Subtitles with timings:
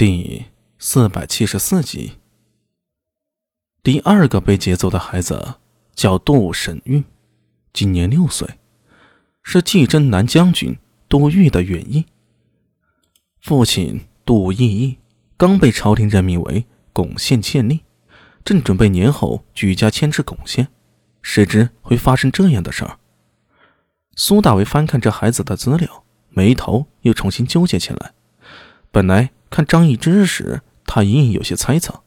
[0.00, 0.46] 第
[0.78, 2.12] 四百七十四集，
[3.82, 5.56] 第二个被劫走的孩子
[5.94, 7.04] 叫杜沈玉，
[7.70, 8.48] 今年六岁，
[9.42, 12.06] 是冀征南将军杜玉的远裔。
[13.42, 14.96] 父亲杜义义
[15.36, 16.64] 刚被朝廷任命为
[16.94, 17.80] 巩县县令，
[18.42, 20.68] 正准备年后举家迁至巩县，
[21.20, 22.98] 谁知会发生这样的事儿。
[24.16, 28.14] 苏大为翻看这孩子的资料，眉头又重新纠结起来。
[28.90, 29.32] 本来。
[29.50, 32.02] 看张易之时，他隐隐有些猜测，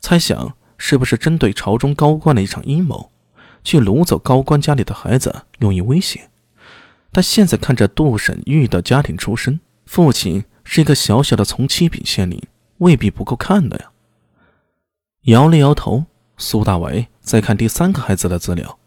[0.00, 3.12] 猜想是不是针对朝中高官的一场阴谋，
[3.62, 6.30] 去掳走高官家里的孩子，用以威胁。
[7.12, 12.42] 但现在看着杜审玉的家庭出身，父亲是一个小小的从七品县令，
[12.78, 13.90] 未必不够看的呀。
[15.22, 18.78] 摇了摇头，苏大为再看第三个孩子的资料。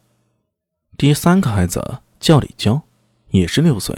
[0.97, 2.81] 第三个孩子叫李娇，
[3.29, 3.95] 也是六岁，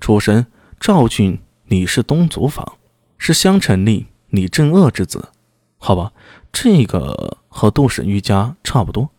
[0.00, 0.46] 出身
[0.80, 2.78] 赵郡李氏东族坊。
[3.18, 5.30] 是香城令李正恶之子，
[5.78, 6.12] 好吧，
[6.52, 9.10] 这个和杜审玉家差不多。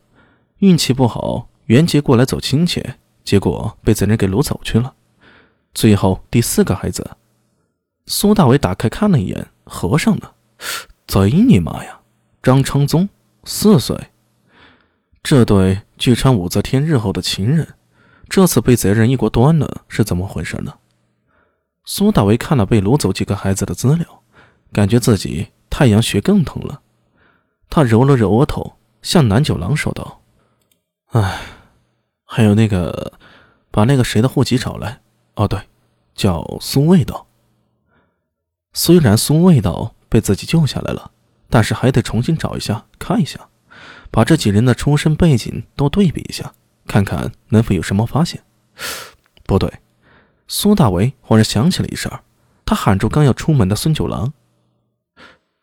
[0.60, 2.84] 运气不好，元杰过来走亲戚，
[3.24, 4.94] 结果被贼人给掳走去了。
[5.74, 7.12] 最后第四个孩子，
[8.06, 10.34] 苏大伟打开看了一眼，合上了。
[11.06, 12.00] 贼你妈呀！
[12.42, 13.08] 张昌宗，
[13.44, 13.96] 四岁。
[15.22, 17.76] 这对据称武则天日后的情人，
[18.28, 20.74] 这次被贼人一锅端了，是怎么回事呢？
[21.90, 24.22] 苏大为看了被掳走几个孩子的资料，
[24.74, 26.82] 感觉自己太阳穴更疼了。
[27.70, 30.22] 他揉了揉额头，向南九郎说道
[31.16, 31.40] ：“哎，
[32.26, 33.14] 还有那个，
[33.72, 35.00] 把那个谁的户籍找来。
[35.36, 35.62] 哦，对，
[36.14, 37.28] 叫苏味道。
[38.74, 41.12] 虽然苏味道被自己救下来了，
[41.50, 43.48] 但是还得重新找一下，看一下，
[44.12, 46.54] 把这几人的出身背景都对比一下，
[46.86, 48.44] 看看能否有什么发现。
[49.46, 49.72] 不对。”
[50.48, 52.24] 苏大为忽然想起了一事儿，
[52.66, 54.32] 他喊住刚要出门的孙九郎：“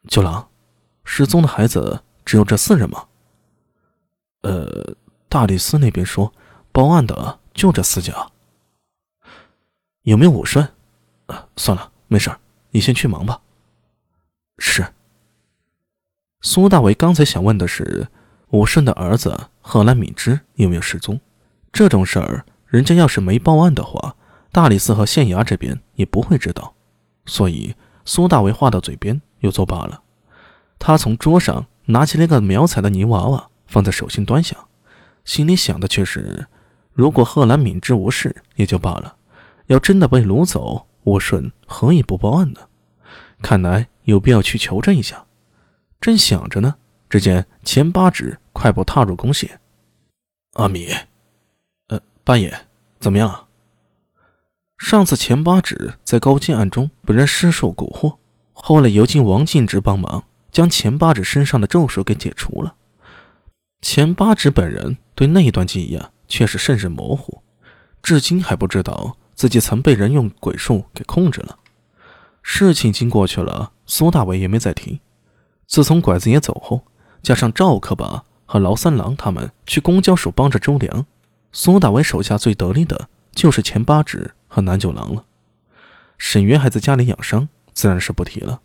[0.09, 0.49] 九郎，
[1.05, 3.07] 失踪的孩子只有这四人吗
[4.43, 4.95] ？”“呃，
[5.29, 6.33] 大理寺那边说
[6.71, 8.31] 报案的就这四家。
[10.05, 10.69] ”“有没有武顺
[11.27, 12.31] ？”“啊，算了，没事
[12.71, 13.41] 你先去忙吧。
[14.59, 14.87] ”“是。”
[16.43, 18.09] 苏大为刚才想问的是，
[18.51, 21.19] 武顺的儿子贺兰敏之有没有失踪？
[21.73, 24.15] 这种事儿，人家要是没报案的话。
[24.55, 26.75] 大理寺和县衙这边也不会知道，
[27.27, 30.01] 所以苏大为话到嘴边又作罢了。
[30.79, 34.57] 他从桌上拿起了一个描彩的泥娃娃，放在手心端详，
[35.25, 36.47] 心里想的却是：
[36.93, 39.17] 如果贺兰敏之无事也就罢了，
[39.67, 42.61] 要真的被掳走，我顺何以不报案呢？
[43.43, 45.27] 看来有必要去求证一下。
[46.01, 46.77] 正想着呢，
[47.09, 49.49] 只见钱八指快步踏入宫廨。
[50.53, 50.95] 阿米，
[51.89, 52.57] 呃，八爷，
[53.01, 53.49] 怎么样？
[54.77, 58.17] 上次钱八指在高进案中被人施术蛊惑，
[58.53, 62.75] 后来由经王进之帮忙，将钱八指身上的咒术给解除了。
[63.81, 67.43] 钱八指本人对那一段记忆啊，却是甚是模糊，
[68.03, 71.59] 至今还不知道自己曾被人用鬼术给控制了。
[72.43, 75.01] 事情已经过去了，苏大伟也没再提。
[75.67, 76.83] 自从拐子爷走后，
[77.23, 81.07] 加上赵克吧和劳三郎他们去公交署帮着周良，
[81.53, 84.33] 苏大伟手下最得力的就是钱八指。
[84.55, 85.25] 和南九郎了，
[86.17, 88.61] 沈渊还在家里养伤，自然是不提了。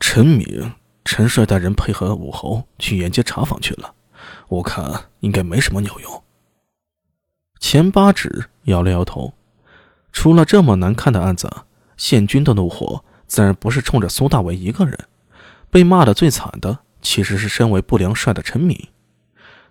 [0.00, 0.72] 陈敏、
[1.04, 3.92] 陈帅带人配合武侯去沿街查访去了，
[4.48, 6.22] 我看应该没什么鸟用。
[7.60, 9.34] 钱八指摇了摇头，
[10.12, 11.50] 出了这么难看的案子，
[11.98, 14.98] 县军的怒火自然不是冲着苏大伟一个人，
[15.70, 18.88] 被骂的最惨的其实是身为不良帅的陈敏。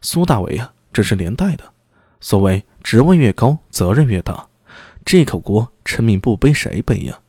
[0.02, 1.74] 苏大伟啊，这是连带的，
[2.20, 4.48] 所谓职位越高，责任越大。
[5.04, 7.20] 这口锅陈敏不背谁背呀？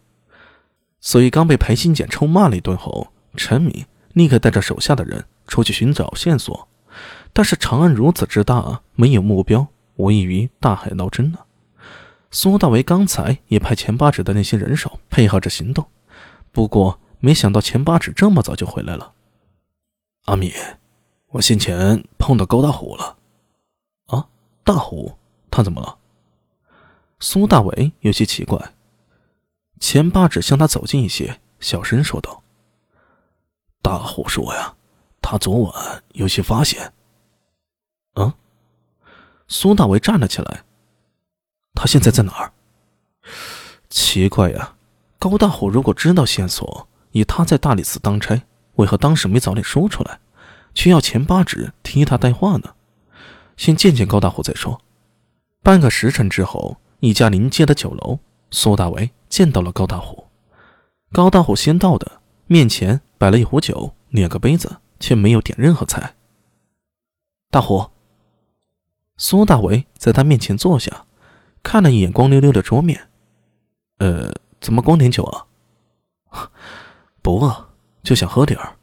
[1.01, 6.69] 所以刚被裴新简臭骂了一顿后，陈敏立刻带着手下的人出去寻找线索。
[7.33, 9.67] 但是长安如此之大，没有目标，
[9.97, 11.39] 无异于大海捞针呢。
[12.31, 15.87] 苏大为刚才也派钱八指的那些人手配合着行动，
[16.53, 19.13] 不过没想到钱八指这么早就回来了。
[20.27, 20.53] 阿米，
[21.31, 23.17] 我先前碰到高大虎了。
[24.07, 24.29] 啊，
[24.63, 25.17] 大虎，
[25.51, 25.99] 他怎么了？
[27.23, 28.75] 苏大伟有些奇怪，
[29.79, 32.43] 钱八指向他走近一些，小声说道
[33.81, 34.75] ：“大虎说呀，
[35.21, 36.93] 他昨晚有些发现。”
[38.19, 38.35] 嗯，
[39.47, 40.65] 苏大伟站了起来。
[41.75, 42.53] 他现在在哪儿？
[43.89, 44.75] 奇怪呀，
[45.21, 48.43] 高大虎如果知道线索，以他在大理寺当差，
[48.75, 50.19] 为何当时没早点说出来，
[50.75, 52.75] 却要钱八指替他带话呢？
[53.57, 54.83] 先见见高大虎再说。
[55.63, 56.79] 半个时辰之后。
[57.03, 58.21] 一家临街的酒楼，
[58.53, 60.29] 苏大为见到了高大虎。
[61.11, 66.15] 高大虎先到的，面前摆了一壶酒，两个杯子，却没有点任何菜。
[67.51, 67.91] 大虎，
[69.17, 71.05] 苏大为在他面前坐下，
[71.61, 73.09] 看了一眼光溜溜的桌面，
[73.99, 75.47] 呃，怎么光点酒啊？
[77.21, 77.71] 不饿，
[78.05, 78.77] 就想喝点儿。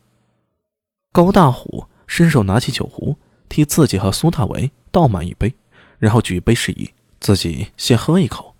[1.13, 3.15] 高大虎伸手拿起酒壶，
[3.47, 5.55] 替自己和苏大为倒满一杯，
[5.99, 8.55] 然后举杯示意自己先喝一口。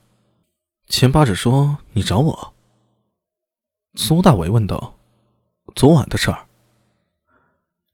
[0.87, 2.53] 秦八指说：“你找我。”
[3.95, 4.95] 苏大伟问道
[5.75, 6.47] ：“昨晚的事儿。”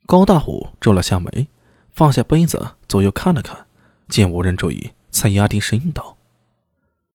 [0.07, 1.47] 高大虎皱了下眉，
[1.91, 3.65] 放下杯子，左右看了看，
[4.07, 6.14] 见无人注意，才压低声音道。